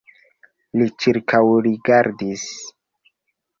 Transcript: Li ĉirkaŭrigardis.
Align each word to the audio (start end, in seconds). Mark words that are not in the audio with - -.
Li 0.79 0.87
ĉirkaŭrigardis. 1.03 2.49